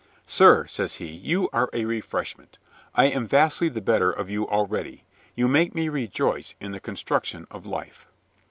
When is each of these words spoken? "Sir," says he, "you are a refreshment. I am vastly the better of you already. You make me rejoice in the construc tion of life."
"Sir," 0.25 0.65
says 0.65 0.95
he, 0.95 1.05
"you 1.05 1.47
are 1.53 1.69
a 1.73 1.85
refreshment. 1.85 2.57
I 2.95 3.05
am 3.05 3.27
vastly 3.27 3.69
the 3.69 3.81
better 3.81 4.11
of 4.11 4.31
you 4.31 4.49
already. 4.49 5.03
You 5.35 5.47
make 5.47 5.75
me 5.75 5.89
rejoice 5.89 6.55
in 6.59 6.71
the 6.71 6.79
construc 6.81 7.25
tion 7.25 7.45
of 7.51 7.67
life." 7.67 8.07